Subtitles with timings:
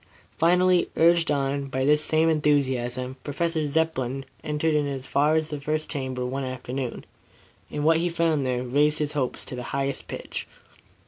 [0.39, 5.61] Finally, urged on by this same enthusiasm, Professor Zepplin ventured in as far as the
[5.61, 7.05] first chamber one afternoon,
[7.69, 10.47] and what he found there raised his hopes to the highest pitch.